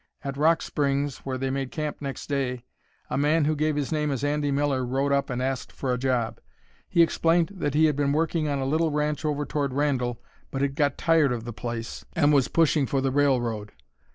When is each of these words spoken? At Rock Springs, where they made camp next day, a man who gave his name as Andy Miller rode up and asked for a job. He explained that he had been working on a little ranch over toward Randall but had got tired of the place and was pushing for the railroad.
At 0.23 0.35
Rock 0.35 0.63
Springs, 0.63 1.19
where 1.19 1.37
they 1.37 1.51
made 1.51 1.69
camp 1.69 1.97
next 2.01 2.25
day, 2.27 2.65
a 3.11 3.19
man 3.19 3.45
who 3.45 3.55
gave 3.55 3.75
his 3.75 3.91
name 3.91 4.09
as 4.09 4.23
Andy 4.23 4.49
Miller 4.49 4.83
rode 4.83 5.11
up 5.11 5.29
and 5.29 5.43
asked 5.43 5.71
for 5.71 5.93
a 5.93 5.97
job. 5.99 6.39
He 6.89 7.03
explained 7.03 7.49
that 7.57 7.75
he 7.75 7.85
had 7.85 7.95
been 7.95 8.11
working 8.11 8.47
on 8.47 8.57
a 8.57 8.65
little 8.65 8.89
ranch 8.89 9.23
over 9.23 9.45
toward 9.45 9.75
Randall 9.75 10.19
but 10.49 10.63
had 10.63 10.73
got 10.73 10.97
tired 10.97 11.31
of 11.31 11.43
the 11.43 11.53
place 11.53 12.03
and 12.13 12.33
was 12.33 12.47
pushing 12.47 12.87
for 12.87 12.99
the 12.99 13.11
railroad. 13.11 13.73